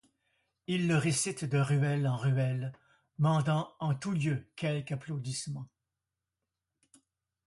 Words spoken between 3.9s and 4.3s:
tous